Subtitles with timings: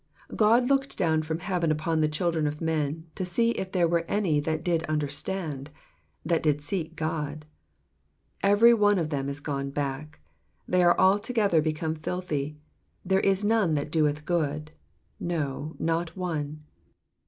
[0.31, 3.87] 2 God looked down from heaven upon the children of men, to see if there
[3.87, 5.69] were any that did understand,
[6.25, 7.45] that did seek God.
[8.41, 10.19] 3 Every one of them is gone back:
[10.67, 12.57] they are altogether be come filthy;
[13.05, 14.71] there is none that doeth good,
[15.19, 16.63] no, not one.